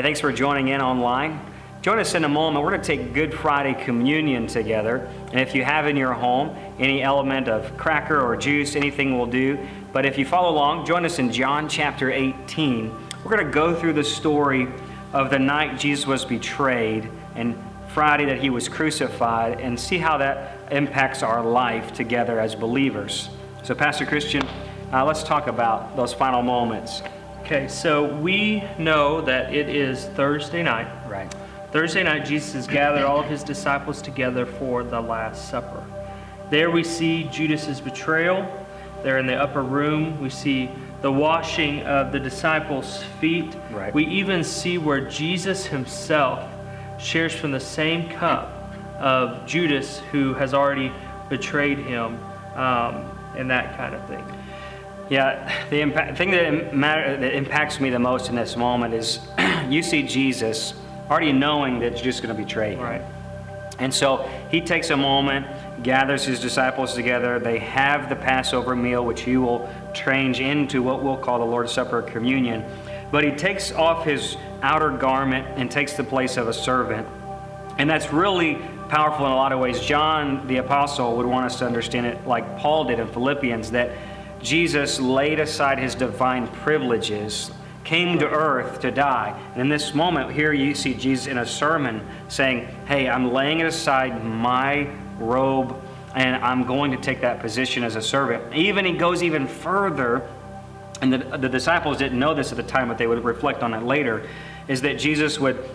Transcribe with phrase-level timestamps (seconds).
[0.00, 1.38] Hey, thanks for joining in online.
[1.82, 2.64] Join us in a moment.
[2.64, 5.06] We're going to take Good Friday communion together.
[5.30, 9.26] And if you have in your home any element of cracker or juice, anything will
[9.26, 9.58] do.
[9.92, 12.90] But if you follow along, join us in John chapter 18.
[13.22, 14.68] We're going to go through the story
[15.12, 20.16] of the night Jesus was betrayed and Friday that he was crucified and see how
[20.16, 23.28] that impacts our life together as believers.
[23.64, 24.48] So, Pastor Christian,
[24.94, 27.02] uh, let's talk about those final moments.
[27.52, 30.86] Okay, so we know that it is Thursday night.
[31.08, 31.28] Right.
[31.72, 35.84] Thursday night, Jesus has gathered all of his disciples together for the Last Supper.
[36.48, 38.46] There we see Judas's betrayal.
[39.02, 40.70] There in the upper room, we see
[41.02, 43.52] the washing of the disciples' feet.
[43.72, 43.92] Right.
[43.92, 46.48] We even see where Jesus himself
[47.00, 50.92] shares from the same cup of Judas, who has already
[51.28, 52.16] betrayed him,
[52.54, 54.24] um, and that kind of thing.
[55.10, 59.18] Yeah, the impact, thing that, matter, that impacts me the most in this moment is
[59.68, 60.72] you see Jesus
[61.10, 62.80] already knowing that you're just going to betray him.
[62.80, 63.02] Right.
[63.80, 65.46] And so he takes a moment,
[65.82, 67.40] gathers his disciples together.
[67.40, 71.72] They have the Passover meal, which he will change into what we'll call the Lord's
[71.72, 72.64] Supper or communion.
[73.10, 77.08] But he takes off his outer garment and takes the place of a servant.
[77.78, 78.56] And that's really
[78.90, 79.80] powerful in a lot of ways.
[79.80, 83.90] John, the apostle, would want us to understand it like Paul did in Philippians that
[84.42, 87.50] Jesus laid aside his divine privileges,
[87.84, 89.38] came to earth to die.
[89.52, 93.62] And in this moment, here you see Jesus in a sermon saying, Hey, I'm laying
[93.62, 94.88] aside my
[95.18, 95.76] robe
[96.14, 98.54] and I'm going to take that position as a servant.
[98.54, 100.28] Even he goes even further,
[101.02, 103.72] and the, the disciples didn't know this at the time, but they would reflect on
[103.74, 104.26] it later,
[104.66, 105.68] is that Jesus would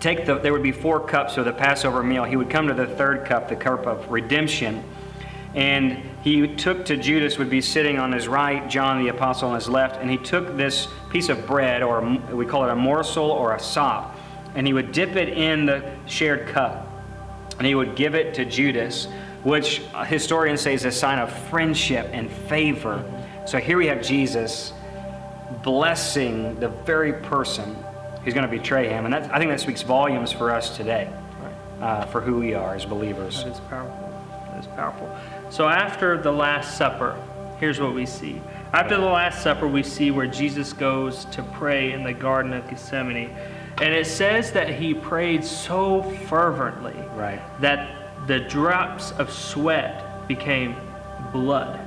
[0.00, 2.24] take the, there would be four cups of the Passover meal.
[2.24, 4.82] He would come to the third cup, the cup of redemption.
[5.54, 9.56] And he took to Judas, would be sitting on his right, John the apostle on
[9.56, 12.00] his left, and he took this piece of bread, or
[12.32, 14.18] we call it a morsel or a sop,
[14.54, 16.90] and he would dip it in the shared cup.
[17.58, 19.06] And he would give it to Judas,
[19.42, 23.04] which historians say is a sign of friendship and favor.
[23.46, 24.72] So here we have Jesus
[25.62, 27.76] blessing the very person
[28.24, 29.04] who's going to betray him.
[29.04, 31.12] And that, I think that speaks volumes for us today,
[31.82, 33.44] uh, for who we are as believers.
[33.44, 34.10] That is powerful.
[34.48, 35.14] That is powerful.
[35.54, 37.16] So after the Last Supper,
[37.60, 38.42] here's what we see.
[38.72, 42.68] After the Last Supper, we see where Jesus goes to pray in the Garden of
[42.68, 43.30] Gethsemane.
[43.80, 47.40] And it says that he prayed so fervently Right.
[47.60, 50.74] that the drops of sweat became
[51.32, 51.78] blood.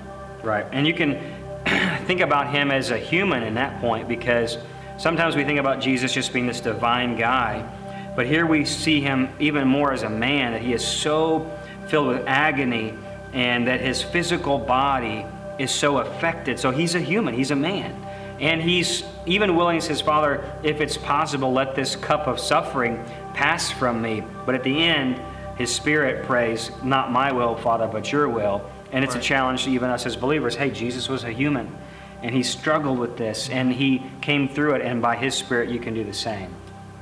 [0.44, 0.66] Right.
[0.72, 1.20] And you can
[2.06, 4.60] think about him as a human in that point because
[4.98, 7.70] sometimes we think about Jesus just being this divine guy.
[8.16, 11.52] But here we see him even more as a man, that he is so
[11.90, 12.94] filled with agony
[13.38, 15.24] and that his physical body
[15.60, 16.60] is so affected.
[16.60, 17.96] So he's a human, he's a man.
[18.40, 23.04] And he's even willing, says, his Father, if it's possible, let this cup of suffering
[23.36, 24.24] pass from me.
[24.48, 25.22] But at the end,
[25.56, 28.68] his spirit prays, Not my will, Father, but your will.
[28.92, 30.56] And it's a challenge to even us as believers.
[30.56, 31.76] Hey, Jesus was a human,
[32.24, 35.80] and he struggled with this, and he came through it, and by his spirit, you
[35.80, 36.52] can do the same.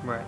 [0.04, 0.26] Right.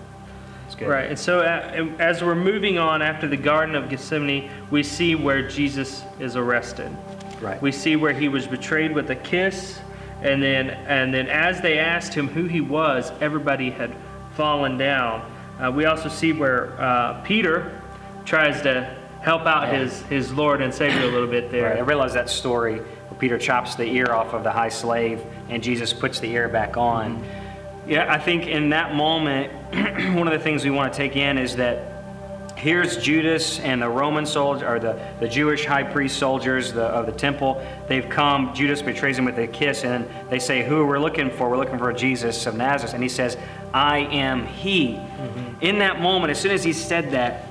[0.78, 0.90] Good.
[0.90, 1.10] Right.
[1.10, 5.48] And so uh, as we're moving on after the Garden of Gethsemane, we see where
[5.48, 6.96] Jesus is arrested.
[7.42, 7.60] Right.
[7.62, 9.80] We see where he was betrayed with a kiss,
[10.22, 13.96] and then and then as they asked him who he was, everybody had
[14.36, 15.22] fallen down.
[15.60, 17.82] Uh, we also see where uh, Peter
[18.26, 19.80] tries to help out Yeah.
[19.80, 21.70] his his Lord and Savior a little bit there.
[21.72, 21.78] Right.
[21.78, 25.64] I realize that story where Peter chops the ear off of the high slave and
[25.64, 27.24] Jesus puts the ear back on.
[27.88, 29.54] Yeah, I think in that moment,
[30.18, 31.94] one of the things we want to take in is that
[32.58, 37.06] here's Judas and the Roman soldier, or the, the Jewish high priest soldiers the, of
[37.06, 37.66] the temple.
[37.88, 38.54] They've come.
[38.54, 41.50] Judas betrays him with a kiss, and they say, Who we're looking for?
[41.50, 42.94] We're looking for Jesus of Nazareth.
[42.94, 43.38] And he says,
[43.74, 44.96] I am he.
[44.96, 45.62] Mm-hmm.
[45.62, 47.46] In that moment, as soon as he said that,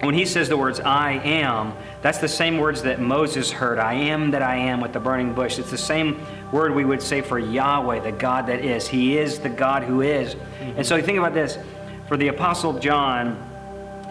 [0.00, 3.94] when he says the words I am, that's the same words that Moses heard I
[3.94, 5.58] am that I am with the burning bush.
[5.58, 6.20] It's the same
[6.52, 8.86] word we would say for Yahweh, the God that is.
[8.86, 10.36] He is the God who is.
[10.76, 11.56] And so you think about this
[12.06, 13.38] for the Apostle John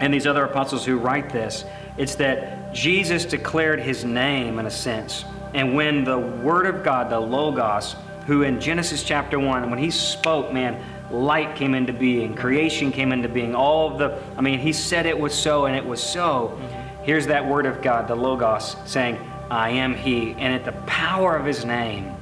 [0.00, 1.64] and these other apostles who write this,
[1.96, 5.24] it's that Jesus declared his name in a sense.
[5.54, 7.94] And when the Word of God, the Logos,
[8.26, 10.82] who in Genesis chapter 1, when he spoke, man,
[11.12, 15.06] light came into being, creation came into being, all of the, I mean, he said
[15.06, 16.58] it was so and it was so.
[16.60, 16.83] Mm-hmm.
[17.04, 19.18] Here's that Word of God, the Logos, saying,
[19.50, 20.32] I am He.
[20.32, 22.14] And at the power of His name,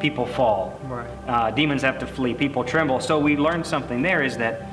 [0.00, 0.80] people fall.
[0.84, 1.10] Right.
[1.26, 3.00] Uh, demons have to flee, people tremble.
[3.00, 4.68] So we learned something there is that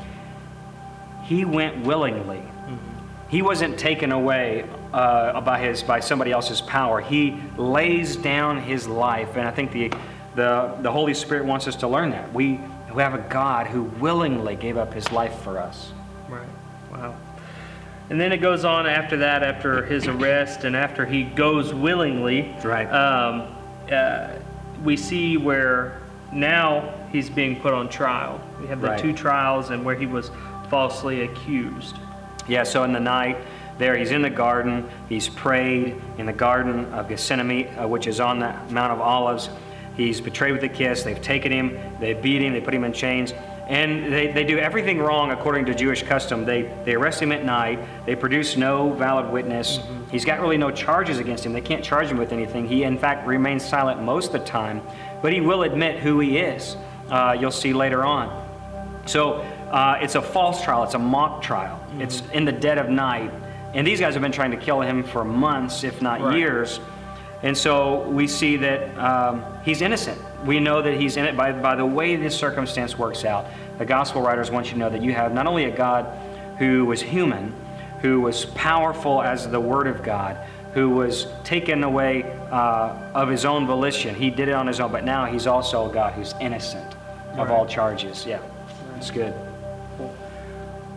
[1.24, 2.42] He went willingly.
[3.28, 7.02] He wasn't taken away uh, by his by somebody else's power.
[7.02, 9.92] He lays down his life, and I think the
[10.36, 12.32] the the Holy Spirit wants us to learn that.
[12.34, 12.60] We
[12.94, 15.92] we have a God who willingly gave up his life for us.
[18.10, 22.56] And then it goes on after that, after his arrest and after he goes willingly.
[22.64, 22.86] Right.
[22.88, 23.56] Um,
[23.92, 24.34] uh,
[24.84, 26.00] we see where
[26.32, 28.40] now he's being put on trial.
[28.62, 29.00] We have the Right.
[29.00, 30.30] two trials and where he was
[30.70, 31.98] falsely accused.
[32.48, 33.38] Yeah, so in the night,
[33.78, 34.88] there he's in the garden.
[35.10, 39.50] He's prayed in the Garden of Gethsemane, uh, which is on the Mount of Olives.
[39.98, 41.04] He's betrayed with a kiss.
[41.04, 43.34] They've taken him, they beat him, they put him in chains.
[43.68, 46.46] And they, they do everything wrong according to Jewish custom.
[46.46, 47.80] They, they arrest him at night.
[48.06, 49.80] They produce no valid witness.
[50.12, 51.54] He's got really no charges against him.
[51.54, 52.68] They can't charge him with anything.
[52.68, 54.82] He, in fact, remains silent most of the time,
[55.24, 56.78] but he will admit who he is.
[57.10, 58.44] Uh, you'll see later on.
[59.08, 59.34] So
[59.72, 61.80] uh, it's a false trial, it's a mock trial.
[62.00, 63.32] It's in the dead of night.
[63.74, 66.38] And these guys have been trying to kill him for months, if not Right.
[66.38, 66.80] years.
[67.46, 70.20] And so we see that um, he's innocent.
[70.46, 73.46] We know that he's in it by, by the way this circumstance works out.
[73.78, 76.06] The gospel writers want you to know that you have not only a God
[76.58, 77.54] who was human,
[78.02, 80.38] who was powerful as the Word of God,
[80.74, 84.16] who was taken away uh, of his own volition.
[84.16, 86.96] He did it on his own, but now he's also a God who's innocent
[87.34, 87.50] of Right.
[87.52, 88.26] all charges.
[88.26, 88.40] Yeah,
[88.98, 89.36] it's good.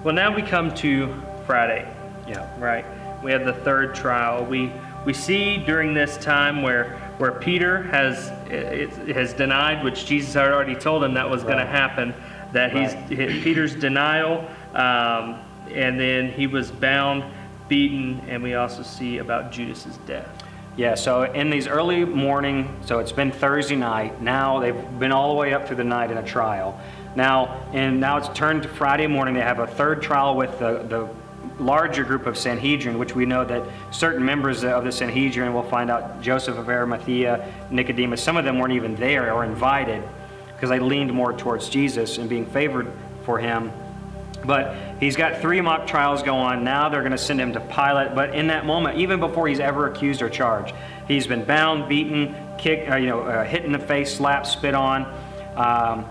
[0.02, 1.14] Well, now we come to
[1.44, 1.86] Friday.
[2.26, 2.48] Yeah.
[2.58, 2.86] Right.
[3.22, 4.46] We have the third trial.
[4.46, 4.72] We
[5.04, 10.50] we see during this time where where Peter has it, has denied, which Jesus had
[10.50, 12.14] already told him that was going to happen.
[12.52, 13.42] That he's Right.
[13.42, 15.40] Peter's denial, um,
[15.70, 17.24] and then he was bound,
[17.68, 20.28] beaten, and we also see about Judas's death.
[20.76, 24.22] Yeah, so in these early morning, so it's been Thursday night.
[24.22, 26.80] Now they've been all the way up through the night in a trial.
[27.16, 29.34] Now, and now it's turned to Friday morning.
[29.34, 31.08] They have a third trial with the, the
[31.58, 35.90] larger group of Sanhedrin, which we know that certain members of the Sanhedrin, we'll find
[35.90, 40.02] out Joseph of Arimathea, Nicodemus, some of them weren't even there or invited
[40.54, 42.90] because they leaned more towards Jesus and being favored
[43.24, 43.72] for him.
[44.44, 46.64] But he's got three mock trials go on.
[46.64, 48.14] Now they're going to send him to Pilate.
[48.14, 50.74] But in that moment, even before he's ever accused or charged,
[51.06, 54.74] he's been bound, beaten, kicked, uh, you know, uh, hit in the face, slapped, spit
[54.74, 55.04] on.
[55.56, 56.04] Um,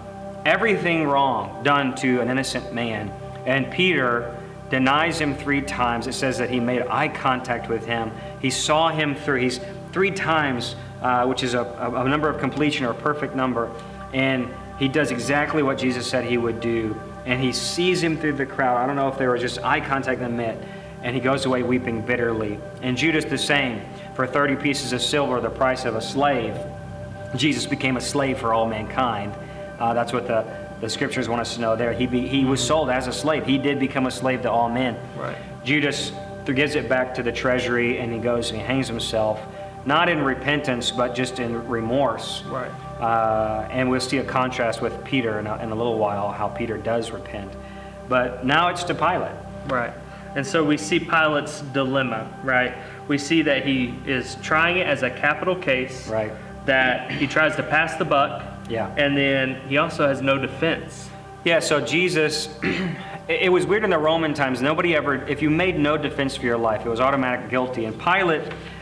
[0.45, 3.11] everything wrong done to an innocent man.
[3.45, 4.36] And Peter
[4.69, 6.07] denies him three times.
[6.07, 8.11] It says that he made eye contact with him.
[8.41, 9.41] He saw him through.
[9.41, 9.59] He's
[9.91, 13.71] three times, uh, which is a, a, number of completion or a perfect number.
[14.13, 16.99] And he does exactly what Jesus said he would do.
[17.25, 18.77] And he sees him through the crowd.
[18.77, 20.61] I don't know if there was just eye contact that met.
[21.03, 22.59] And he goes away weeping bitterly.
[22.81, 23.81] And Judas the same.
[24.15, 26.57] For 30 pieces of silver, the price of a slave.
[27.35, 29.33] Jesus became a slave for all mankind.
[29.79, 31.93] Uh, that's what the, the scriptures want us to know there.
[31.93, 33.45] He, be, he was sold as a slave.
[33.45, 34.97] He did become a slave to all men.
[35.17, 35.37] Right.
[35.63, 36.11] Judas
[36.45, 39.41] gives it back to the treasury and he goes and he hangs himself,
[39.85, 42.43] not in repentance, but just in remorse.
[42.43, 42.71] Right.
[43.01, 46.47] Uh, and we'll see a contrast with Peter in a, in a little while, how
[46.47, 47.51] Peter does repent.
[48.07, 49.35] But now it's to Pilate.
[49.67, 49.93] Right.
[50.35, 52.75] And so we see Pilate's dilemma, right?
[53.07, 56.07] We see that he is trying it as a capital case.
[56.07, 56.31] Right.
[56.65, 58.43] That he tries to pass the buck.
[58.69, 58.93] Yeah.
[58.97, 61.09] And then he also has no defense.
[61.43, 62.49] Yeah, so Jesus,
[63.27, 64.61] it was weird in the Roman times.
[64.61, 67.85] Nobody ever, if you made no defense for your life, it was automatic guilty.
[67.85, 68.41] And Pilate,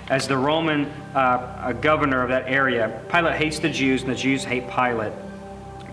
[0.10, 4.44] as the Roman uh, governor of that area, Pilate hates the Jews and the Jews
[4.44, 5.14] hate Pilate.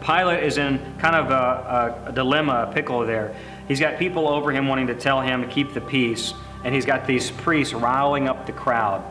[0.00, 3.36] Pilate is in kind of a, a, a dilemma, a pickle there.
[3.68, 6.34] He's got people over him wanting to tell him to keep the peace,
[6.64, 9.04] and he's got these priests riling up the crowd.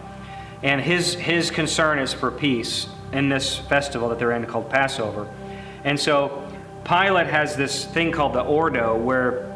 [0.64, 5.28] And his, his concern is for peace in this festival that they're in called Passover.
[5.84, 6.48] And so
[6.84, 9.52] Pilate has this thing called the Ordo where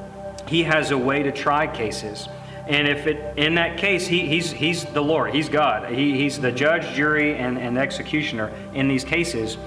[0.47, 2.27] he has a way to try cases.
[2.67, 5.91] And if it in that case, he, he's, he's the Lord, he's God.
[5.91, 9.57] He, he's the judge, jury, and, and executioner in these cases.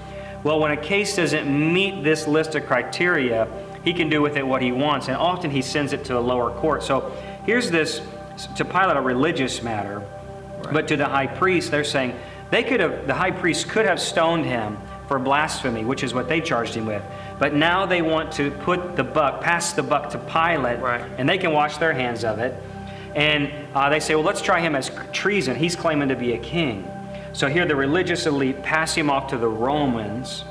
[0.42, 3.48] Well, when a case doesn't meet this list of criteria,
[3.84, 5.08] he can do with it what he wants.
[5.08, 6.82] And often he sends it to a lower court.
[6.82, 7.12] So
[7.44, 8.00] here's this
[8.56, 10.04] to Pilate a religious matter.
[10.72, 12.14] But to the high priest, they're saying
[12.50, 16.28] they could have, the high priest could have stoned him for blasphemy, which is what
[16.28, 17.02] they charged him with.
[17.38, 21.04] But now they want to put the buck, pass the buck to Pilate, Right.
[21.18, 22.54] and they can wash their hands of it.
[23.14, 25.56] And uh, they say, well, let's try him as treason.
[25.56, 26.86] He's claiming to be a king.
[27.32, 30.44] So here the religious elite pass him off to the Romans.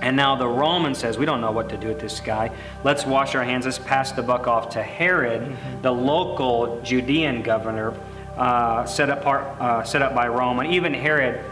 [0.00, 2.52] And now the Roman says, we don't know what to do with this guy.
[2.84, 3.64] Let's wash our hands.
[3.64, 7.94] Let's pass the buck off to Herod, the local Judean governor,
[8.38, 10.60] uh, set, up part, uh, set up by Rome.
[10.60, 11.44] And even Herod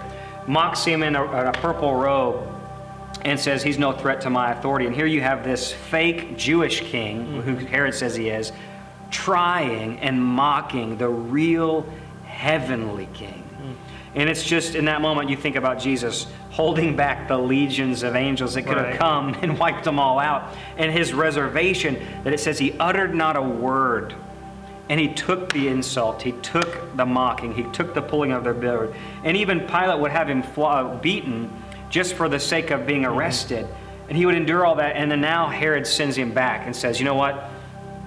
[0.47, 2.49] mocks him in a, a purple robe
[3.25, 4.87] and says he's no threat to my authority.
[4.87, 8.53] And here you have this fake Jewish king, who Herod says he is,
[9.11, 11.87] trying and mocking the real
[12.25, 13.43] heavenly king.
[14.15, 18.17] And it's just in that moment you think about Jesus holding back the legions of
[18.17, 18.87] angels that could Right.
[18.93, 20.55] have come and wiped them all out.
[20.79, 24.15] And his reservation that it says he uttered not a word.
[24.89, 28.55] And he took the insult, he took the mocking, he took the pulling of their
[28.55, 28.95] beard.
[29.25, 31.51] And even Pilate would have him fla- beaten
[31.91, 33.67] just for the sake of being arrested.
[34.09, 34.95] And he would endure all that.
[34.95, 37.51] And then now Herod sends him back and says, You know what?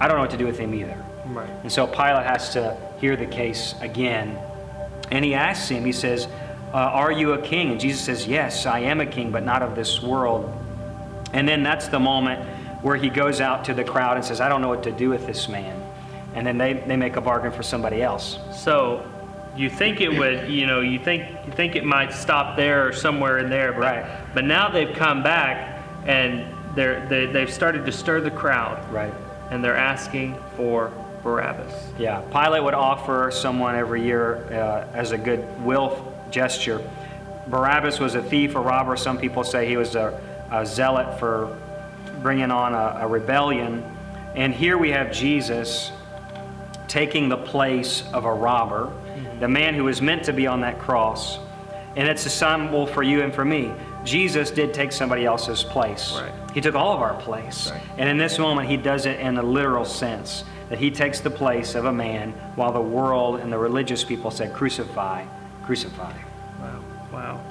[0.00, 1.04] I don't know what to do with him either.
[1.26, 1.50] Right.
[1.62, 4.38] And so Pilate has to hear the case again.
[5.10, 6.26] And he asks him, he says,
[6.72, 7.70] uh, Are you a king?
[7.70, 10.50] And Jesus says, Yes, I am a king, but not of this world.
[11.32, 12.48] And then that's the moment
[12.82, 15.10] where he goes out to the crowd and says, I don't know what to do
[15.10, 15.76] with this man.
[16.34, 18.38] And then they, they make a bargain for somebody else.
[18.52, 19.04] So
[19.56, 22.92] you think it would, you know, you think you think it might stop there or
[22.92, 24.06] somewhere in there, but, Right.
[24.34, 26.46] But now they've come back and
[26.76, 29.12] they're they, they've started to stir the crowd, Right.
[29.50, 30.92] and they're asking for
[31.24, 31.72] Barabbas.
[31.98, 32.20] Yeah.
[32.30, 36.80] Pilate would offer someone every year uh, as a goodwill gesture.
[37.48, 38.96] Barabbas was a thief, a robber.
[38.96, 40.18] Some people say he was a,
[40.52, 41.58] a zealot for
[42.22, 43.82] bringing on a, a rebellion.
[44.36, 45.90] And here we have Jesus
[46.90, 48.92] taking the place of a robber,
[49.38, 51.38] the man who was meant to be on that cross.
[51.96, 53.72] And it's a symbol for you and for me.
[54.04, 56.12] Jesus did take somebody else's place.
[56.12, 56.32] Right.
[56.52, 57.70] He took all of our place.
[57.70, 57.80] Right.
[57.96, 61.30] And in this moment, he does it in a literal sense that he takes the
[61.30, 65.24] place of a man while the world and the religious people said, Crucify,
[65.64, 66.12] crucify.
[66.60, 66.84] Wow.
[67.12, 67.44] Wow.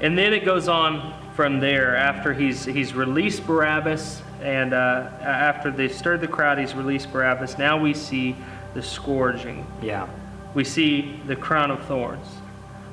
[0.00, 5.70] And then it goes on from there after he's he's released Barabbas, and uh, after
[5.70, 7.58] they stirred the crowd, he's released Barabbas.
[7.58, 8.36] Now we see
[8.74, 9.66] the scourging.
[9.82, 10.08] Yeah.
[10.54, 12.26] We see the crown of thorns,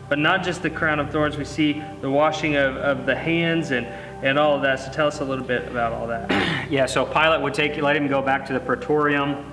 [0.10, 1.38] but not just the crown of thorns.
[1.38, 3.88] We see the washing of, of the hands and
[4.22, 4.80] and all of that.
[4.80, 6.30] So tell us a little bit about all that.
[6.68, 9.46] Yeah, so Pilate would take, let him go back to the praetorium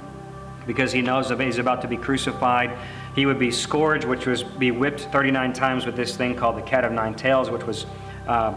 [0.67, 2.77] because he knows that he's about to be crucified.
[3.15, 6.63] He would be scourged, which was be whipped 39 times with this thing called the
[6.63, 7.87] cat of nine tails, which was
[8.27, 8.55] uh,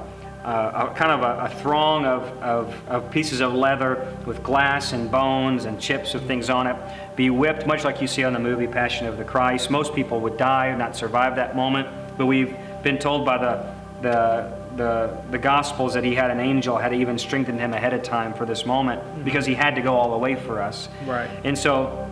[0.48, 4.94] uh, a, kind of a, a throng of, of, of pieces of leather with glass
[4.94, 6.76] and bones and chips of things on it.
[7.18, 9.70] Be whipped, much like you see on the movie Passion of the Christ.
[9.70, 13.74] Most people would die and not survive that moment, but we've been told by the,
[14.02, 18.04] the the, the Gospels that he had an angel had even strengthened him ahead of
[18.04, 20.88] time for this moment because he had to go all the way for us.
[21.06, 21.30] Right.
[21.44, 22.08] And so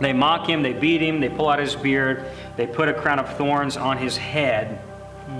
[0.00, 2.24] they mock him, they beat him, they pull out his beard,
[2.56, 4.80] they put a crown of thorns on his head,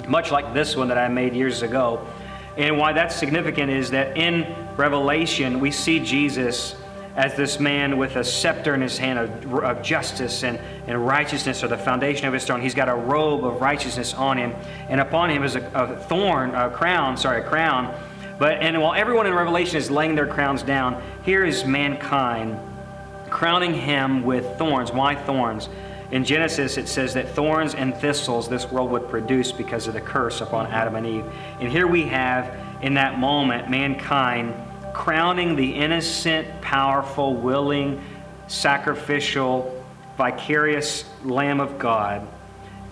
[0.07, 2.07] much like this one that I made years ago.
[2.59, 4.45] And why that's significant is that in
[4.77, 6.75] Revelation, we see Jesus
[7.15, 11.63] as this man with a scepter in his hand of, of justice and, and righteousness,
[11.63, 12.61] or the foundation of his throne.
[12.61, 14.55] He's got a robe of righteousness on him,
[14.89, 17.95] and upon him is a, a thorn, a crown, sorry, a crown.
[18.39, 22.59] But and while everyone in Revelation is laying their crowns down, here is mankind
[23.31, 24.93] crowning him with thorns.
[24.93, 25.69] Why thorns?
[26.11, 30.01] In Genesis, it says that thorns and thistles this world would produce because of the
[30.01, 31.25] curse upon Adam and Eve.
[31.61, 34.55] And here we have, in that moment, mankind
[34.95, 38.03] crowning the innocent, powerful, willing,
[38.47, 39.85] sacrificial,
[40.17, 42.27] vicarious Lamb of God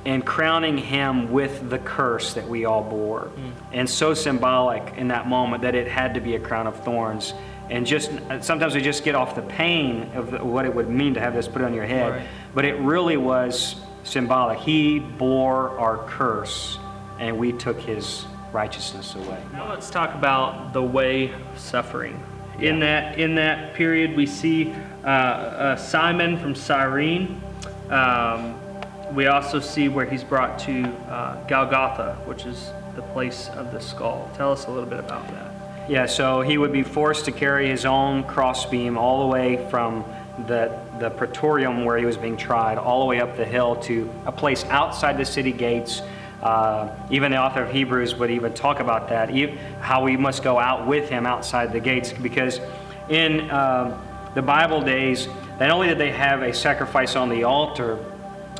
[0.06, 3.22] and crowning him with the curse that we all bore.
[3.24, 3.52] Mm.
[3.72, 7.34] And so symbolic in that moment that it had to be a crown of thorns.
[7.68, 11.20] And just sometimes we just get off the pain of what it would mean to
[11.20, 12.12] have this put on your head.
[12.12, 12.26] Right.
[12.56, 14.58] But it really was symbolic.
[14.60, 16.78] He bore our curse
[17.18, 19.42] and we took his righteousness away.
[19.52, 22.18] Now let's talk about the way of suffering.
[22.58, 24.72] In that in that period, we see
[25.04, 27.42] uh, uh, Simon from Cyrene.
[27.90, 28.58] Um,
[29.14, 33.80] we also see where he's brought to uh, Golgotha, which is the place of the
[33.80, 34.30] skull.
[34.34, 35.90] Tell us a little bit about that.
[35.90, 40.06] Yeah, so he would be forced to carry his own crossbeam all the way from
[40.46, 44.10] the, the praetorium where he was being tried, all the way up the hill to
[44.26, 46.02] a place outside the city gates.
[46.42, 49.30] Uh, even the author of Hebrews would even talk about that,
[49.80, 52.60] how we must go out with him outside the gates, because
[53.08, 53.98] in uh,
[54.34, 57.98] the Bible days, not only did they have a sacrifice on the altar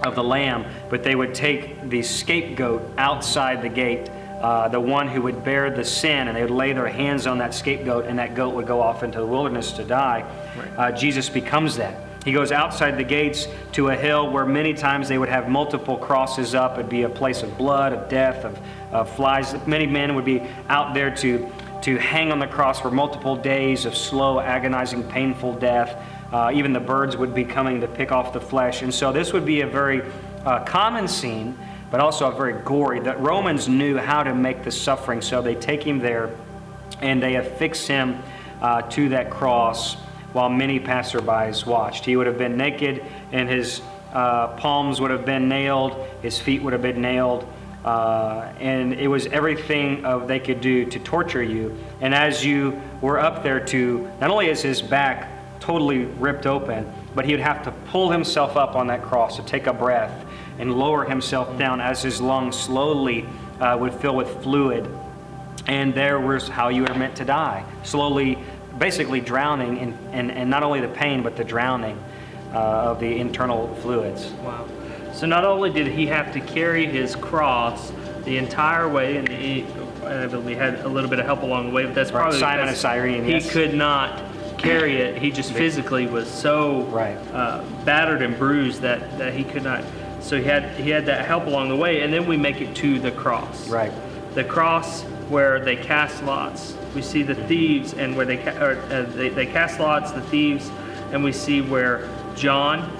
[0.05, 5.09] of the lamb, but they would take the scapegoat outside the gate uh, the one
[5.09, 8.19] who would bear the sin, and they would lay their hands on that scapegoat, and
[8.19, 10.25] that goat would go off into the wilderness to die.
[10.57, 10.79] Right.
[10.79, 12.06] Uh, Jesus becomes that.
[12.27, 15.97] He goes outside the gates to a hill where many times they would have multiple
[15.97, 16.73] crosses up.
[16.73, 18.59] It'd be a place of blood, of death, of,
[18.91, 19.55] of flies.
[19.65, 21.49] Many men would be out there to,
[21.83, 26.03] to hang on the cross for multiple days of slow, agonizing, painful death.
[26.33, 28.83] Uh, even the birds would be coming to pick off the flesh.
[28.83, 30.03] And so this would be a very
[30.45, 31.57] uh, common scene
[31.93, 32.99] but also a very gory.
[32.99, 36.35] That Romans knew how to make the suffering, so they take him there
[37.01, 38.21] and they affix him
[38.61, 39.97] uh, to that cross
[40.37, 42.05] while many passerbys watched.
[42.05, 43.03] He would have been naked,
[43.33, 43.81] and his
[44.13, 47.49] uh, palms would have been nailed, his feet would have been nailed.
[47.87, 51.75] Uh, and it was everything of they could do to torture you.
[52.03, 56.87] And as you were up there to, not only is his back totally ripped open,
[57.15, 60.27] but he would have to pull himself up on that cross to take a breath
[60.59, 63.27] and lower himself down as his lungs slowly
[63.59, 64.87] uh, would fill with fluid.
[65.67, 68.39] And there was how you were meant to die, slowly,
[68.79, 71.99] basically drowning in, in, in not only the pain, but the drowning
[72.53, 74.27] uh, of the internal fluids.
[74.43, 74.67] Wow.
[75.13, 77.93] So not only did he have to carry his cross
[78.25, 81.87] the entire way, and he, he had a little bit of help along the way,
[81.87, 83.51] but that's Right, probably Simon of Cyrene, He yes.
[83.51, 84.23] could not
[84.59, 85.17] carry it.
[85.21, 87.17] He just physically was so Right.
[87.33, 89.85] uh, battered and bruised that, that he could not.
[90.21, 92.75] So he had he had that help along the way, and then we make it
[92.77, 93.69] to the cross.
[93.69, 93.93] Right.
[94.35, 96.77] The cross where they cast lots.
[96.95, 100.21] We see the thieves, and where they ca- or, uh, they, they cast lots, the
[100.23, 100.71] thieves,
[101.13, 102.91] and we see where John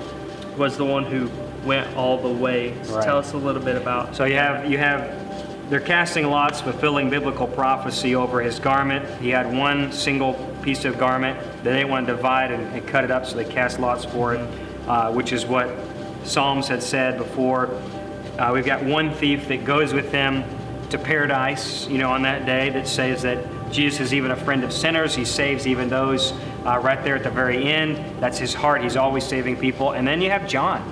[0.57, 1.31] was the one who
[1.65, 2.75] went all the way.
[2.85, 3.05] So Right.
[3.05, 4.17] Tell us a little bit about.
[4.17, 5.25] So you have you have
[5.69, 9.05] they're casting lots, fulfilling biblical prophecy over his garment.
[9.21, 11.39] He had one single piece of garment.
[11.65, 14.35] They didn't want to divide and, and cut it up, so they cast lots for
[14.35, 14.49] it,
[14.87, 15.69] uh, which is what
[16.25, 17.69] Psalms had said before.
[18.39, 20.45] Uh, we've got one thief that goes with them
[20.91, 24.65] to paradise, you know, on that day that says that Jesus is even a friend
[24.65, 25.15] of sinners.
[25.15, 26.33] He saves even those
[26.65, 28.21] uh, right there at the very end.
[28.21, 28.83] That's his heart.
[28.83, 29.93] He's always saving people.
[29.93, 30.83] And then you have John.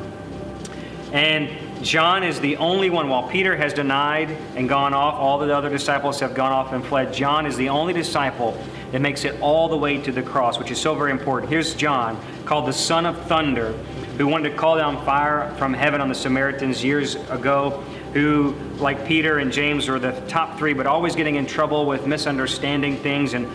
[1.12, 1.48] And
[1.84, 5.68] John is the only one, while Peter has denied and gone off, all the other
[5.68, 7.12] disciples have gone off and fled.
[7.12, 8.58] John is the only disciple
[8.90, 11.50] that makes it all the way to the cross, which is so very important.
[11.50, 13.72] Here's John, called the Son of Thunder,
[14.16, 17.84] who wanted to call down fire from heaven on the Samaritans years ago,
[18.14, 22.06] who, like Peter and James, were the top three, but always getting in trouble with
[22.06, 23.47] misunderstanding things and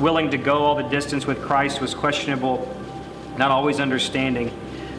[0.00, 2.74] willing to go all the distance with Christ was questionable,
[3.36, 4.50] not always understanding.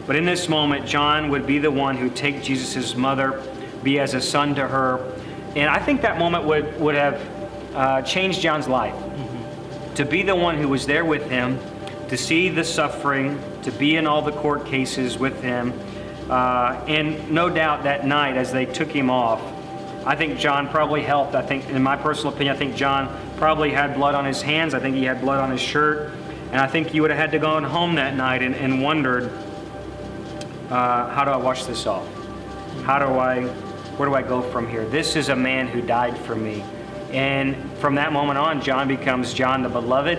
[0.06, 3.42] But in this moment, John would be the one who take Jesus' mother,
[3.82, 4.98] be as a son to her.
[5.56, 7.20] And I think that moment would, would have
[7.74, 8.94] uh, changed John's life.
[9.96, 11.58] To be the one who was there with him,
[12.08, 15.72] to see the suffering, to be in all the court cases with him.
[16.28, 19.40] Uh, and no doubt that night, as they took him off,
[20.04, 21.34] I think John probably helped.
[21.34, 24.74] I think, in my personal opinion, I think John probably had blood on his hands.
[24.74, 26.12] I think he had blood on his shirt.
[26.50, 29.32] And I think you would have had to go home that night and, and wondered,
[30.70, 32.06] uh, how do I wash this off?
[32.84, 33.46] How do I,
[33.96, 34.84] where do I go from here?
[34.86, 36.64] This is a man who died for me.
[37.12, 40.18] And from that moment on, John becomes John the Beloved.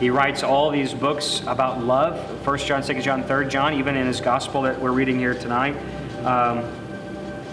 [0.00, 4.06] He writes all these books about love 1 John, 2 John, 3 John, even in
[4.06, 5.74] his gospel that we're reading here tonight.
[6.24, 6.64] Um,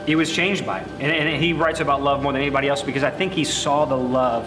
[0.06, 0.88] he was changed by it.
[1.00, 3.86] And, and he writes about love more than anybody else because I think he saw
[3.86, 4.46] the love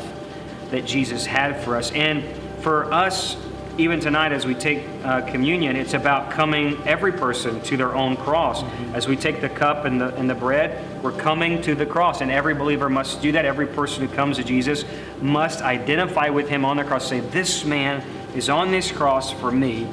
[0.71, 1.91] that Jesus had for us.
[1.93, 2.23] And
[2.61, 3.37] for us,
[3.79, 8.17] even tonight as we take uh, communion, it's about coming, every person, to their own
[8.17, 8.63] cross.
[8.95, 12.23] As we take the cup and the, and the bread, we're coming to the cross.
[12.23, 13.45] And every believer must do that.
[13.45, 14.85] Every person who comes to Jesus
[15.23, 17.09] must identify with him on the cross.
[17.09, 18.03] Say, This man
[18.35, 19.89] is on this cross for me.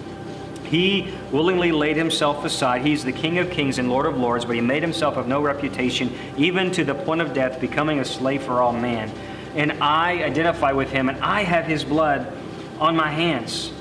[0.66, 2.84] He willingly laid himself aside.
[2.84, 5.42] He's the King of kings and Lord of lords, but he made himself of no
[5.42, 9.12] reputation, even to the point of death, becoming a slave for all man.
[9.56, 12.32] And I identify with him, and I have his blood
[12.80, 13.72] on my hands.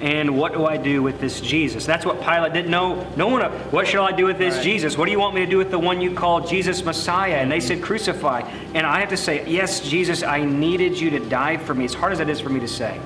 [0.00, 1.86] And what do I do with this Jesus?
[1.86, 3.06] That's what Pilate didn't know.
[3.16, 4.98] No one, what shall I do with this Jesus?
[4.98, 7.36] What do you want me to do with the one you call Jesus Messiah?
[7.36, 8.40] And they said, crucify.
[8.74, 11.84] And I have to say, yes, Jesus, I needed you to die for me.
[11.84, 13.00] As hard as that is for me to say,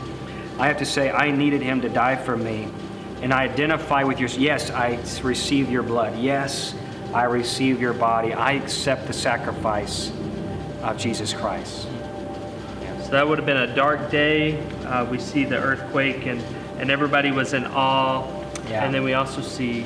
[0.59, 2.69] I have to say, I needed him to die for me.
[3.23, 6.19] And I identify with your, yes, I receive your blood.
[6.19, 6.75] Yes,
[7.15, 8.33] I receive your body.
[8.33, 10.11] I accept the sacrifice
[10.83, 11.87] of Jesus Christ.
[13.03, 14.61] So that would have been a dark day.
[14.85, 16.43] Uh, we see the earthquake, and,
[16.81, 18.27] and everybody was in awe.
[18.69, 18.85] Yeah.
[18.85, 19.85] And then we also see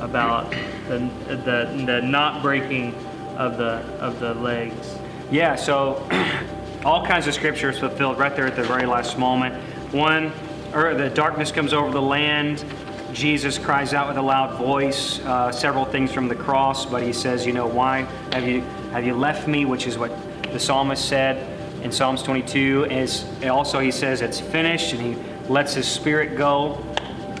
[0.00, 0.50] about
[0.88, 2.92] the, the, the not breaking
[3.36, 4.98] of the, of the legs.
[5.30, 6.06] Yeah, so
[6.84, 9.54] all kinds of scriptures fulfilled right there at the very last moment.
[9.92, 10.32] One,
[10.74, 12.64] or the darkness comes over the land.
[13.12, 17.12] Jesus cries out with a loud voice, uh, several things from the cross, but he
[17.12, 18.00] says, you know, why
[18.32, 19.66] have you have you left me?
[19.66, 20.10] Which is what
[20.52, 22.86] the psalmist said in Psalms 22.
[22.90, 26.78] Is also he says it's finished, and he lets his spirit go.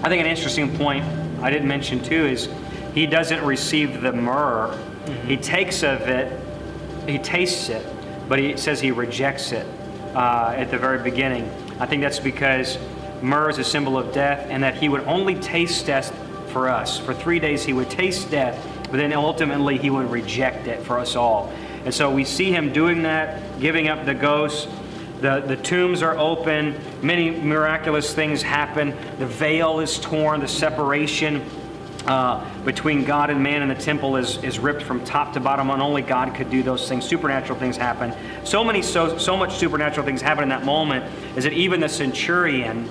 [0.02, 1.04] I think an interesting point
[1.42, 2.48] I didn't mention too is
[2.94, 4.78] he doesn't receive the myrrh.
[5.26, 6.32] He takes of it,
[7.06, 7.86] he tastes it,
[8.28, 9.66] but he says he rejects it
[10.14, 11.50] uh, at the very beginning.
[11.80, 12.78] I think that's because
[13.20, 16.16] myrrh is a symbol of death, and that he would only taste death
[16.50, 16.98] for us.
[16.98, 20.98] For three days, he would taste death, but then ultimately he would reject it for
[20.98, 21.52] us all.
[21.84, 24.68] And so we see him doing that, giving up the ghost.
[25.20, 26.78] The, the tombs are open.
[27.02, 28.94] Many miraculous things happen.
[29.18, 31.42] The veil is torn, the separation
[32.06, 35.70] uh, between God and man in the temple is, is ripped from top to bottom,
[35.70, 37.06] and only God could do those things.
[37.06, 38.12] Supernatural things happen.
[38.44, 41.04] So many, so, so much supernatural things happen in that moment
[41.36, 42.88] is that even the centurion,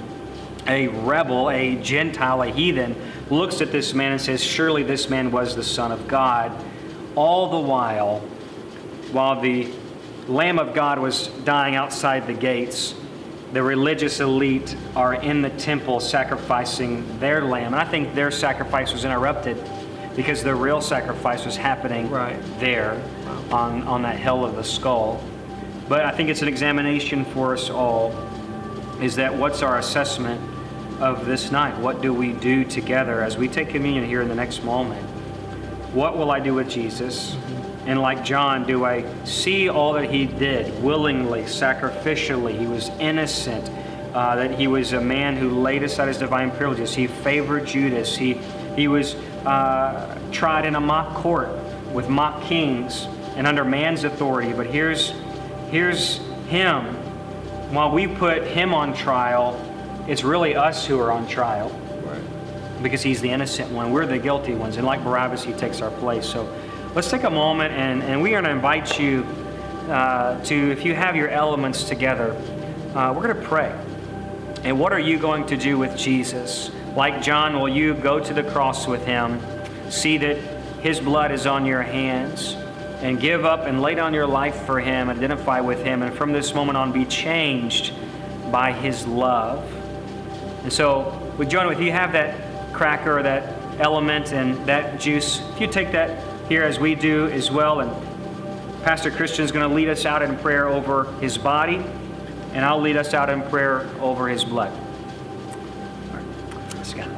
[0.66, 2.96] a rebel, a Gentile, a heathen,
[3.30, 6.52] looks at this man and says, Surely this man was the Son of God.
[7.16, 8.20] All the while,
[9.12, 9.72] while the
[10.28, 12.96] Lamb of God was dying outside the gates,
[13.52, 17.74] the religious elite are in the temple sacrificing their lamb.
[17.74, 19.58] And I think their sacrifice was interrupted
[20.16, 22.40] because the real sacrifice was happening right.
[22.60, 22.94] there
[23.52, 25.24] on, on that hill of the skull.
[25.88, 28.12] But I think it's an examination for us all
[29.02, 30.40] is that what's our assessment
[31.02, 31.78] of this night?
[31.80, 35.04] What do we do together as we take communion here in the next moment?
[35.94, 37.32] What will I do with Jesus?
[37.32, 37.73] Mm-hmm.
[37.86, 42.58] And like John, do I see all that he did willingly, sacrificially?
[42.58, 43.70] He was innocent,
[44.14, 46.96] uh, that he was a man who laid aside his divine privileges.
[46.96, 48.16] He favored Judas.
[48.16, 48.36] He,
[48.76, 49.16] he was
[49.46, 51.50] uh, tried in a mock court
[51.92, 54.54] with mock kings and under man's authority.
[54.54, 55.14] But here's,
[55.70, 56.86] here's him.
[57.74, 59.60] While we put him on trial,
[60.08, 61.72] it's really us who are on trial.
[62.82, 63.92] Because he's the innocent one.
[63.94, 64.76] We're the guilty ones.
[64.78, 66.26] And like Barabbas, he takes our place.
[66.26, 66.54] So
[66.96, 69.24] let's take a moment and, and we are going to invite you
[69.90, 72.32] uh, to, if you have your elements together,
[72.96, 73.78] uh, we're going to pray.
[74.64, 76.72] And what are you going to do with Jesus?
[76.96, 79.42] Like John, will you go to the cross with him,
[79.90, 80.38] see that
[80.82, 82.56] his blood is on your hands,
[83.02, 86.32] and give up and lay down your life for him, identify with him, and from
[86.32, 87.92] this moment on be changed
[88.52, 89.64] by his love?
[90.64, 92.36] And so, we John, if you have that
[92.74, 95.42] cracker that element and that juice.
[95.54, 97.80] If you take that here as we do as well.
[97.80, 101.78] And Pastor Christian is going to lead us out in prayer over his body,
[102.54, 104.72] and I'll lead us out in prayer over his blood.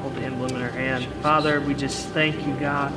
[0.06, 1.04] Hold the emblem in our hand.
[1.24, 2.94] Father, we just thank you, God.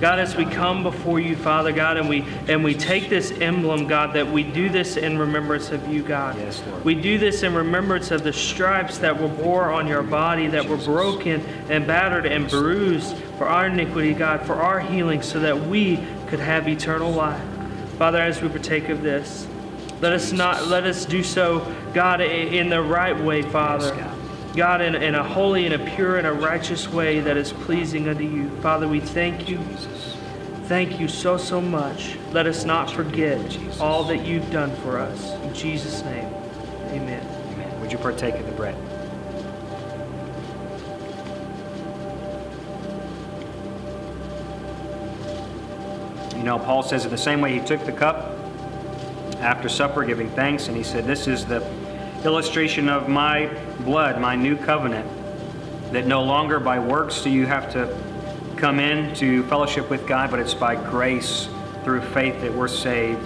[0.00, 3.86] God, as we come before you, Father God, and we and we take this emblem,
[3.86, 6.36] God, that we do this in remembrance of you, God.
[6.36, 6.84] Yes, Lord.
[6.84, 10.68] We do this in remembrance of the stripes that were bore on your body, that
[10.68, 15.58] were broken and battered and bruised for our iniquity, God, for our healing, so that
[15.58, 17.42] we could have eternal life.
[17.96, 19.46] Father, as we partake of this,
[20.00, 24.14] let us not let us do so, God, in the right way, Father.
[24.54, 28.08] God, in, in a holy and a pure and a righteous way that is pleasing
[28.08, 28.50] unto you.
[28.60, 29.58] Father, we thank you.
[30.64, 32.18] Thank you so, so much.
[32.32, 35.32] Let us not forget all that you've done for us.
[35.42, 36.26] In Jesus' name,
[36.88, 37.24] amen.
[37.52, 37.80] Amen.
[37.80, 38.76] Would you partake of the bread?
[46.56, 48.36] Paul says in the same way he took the cup
[49.40, 51.68] after supper, giving thanks, and he said, This is the
[52.24, 53.46] illustration of my
[53.80, 55.06] blood, my new covenant,
[55.92, 57.96] that no longer by works do you have to
[58.56, 61.48] come in to fellowship with God, but it's by grace
[61.84, 63.20] through faith that we're saved,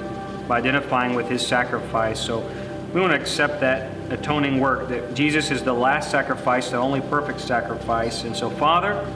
[0.48, 2.20] by identifying with his sacrifice.
[2.20, 2.40] So
[2.92, 7.00] we want to accept that atoning work, that Jesus is the last sacrifice, the only
[7.00, 8.24] perfect sacrifice.
[8.24, 9.06] And so, Father,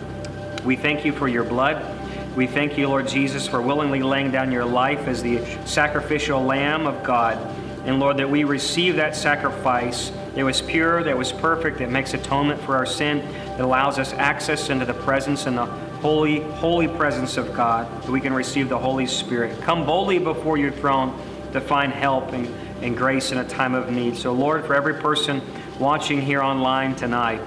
[0.65, 1.96] we thank you for your blood.
[2.37, 6.87] We thank you, Lord Jesus, for willingly laying down your life as the sacrificial lamb
[6.87, 7.39] of God.
[7.87, 12.13] And Lord, that we receive that sacrifice that was pure, that was perfect, that makes
[12.13, 16.89] atonement for our sin, that allows us access into the presence and the holy, holy
[16.89, 19.59] presence of God, that we can receive the Holy Spirit.
[19.63, 21.19] Come boldly before your throne
[21.55, 24.15] to find help and, and grace in a time of need.
[24.15, 25.41] So, Lord, for every person
[25.79, 27.41] watching here online tonight,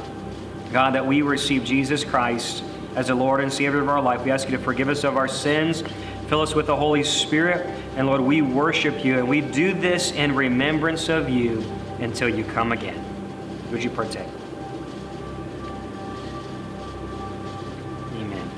[0.73, 2.63] God, that we receive Jesus Christ
[2.95, 4.23] as the Lord and Savior of our life.
[4.23, 5.83] We ask you to forgive us of our sins,
[6.27, 10.11] fill us with the Holy Spirit, and Lord, we worship you, and we do this
[10.11, 11.63] in remembrance of you
[11.99, 13.03] until you come again.
[13.71, 14.27] Would you partake?
[18.13, 18.51] Amen.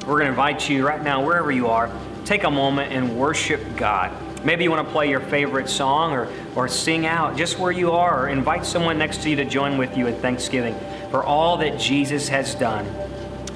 [0.00, 1.90] We're going to invite you right now, wherever you are,
[2.24, 4.12] take a moment and worship God.
[4.44, 7.92] Maybe you want to play your favorite song or, or sing out just where you
[7.92, 10.76] are, or invite someone next to you to join with you in thanksgiving
[11.10, 12.86] for all that Jesus has done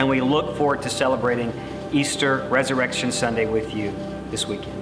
[0.00, 1.52] and we look forward to celebrating
[1.92, 3.94] Easter Resurrection Sunday with you
[4.30, 4.79] this weekend.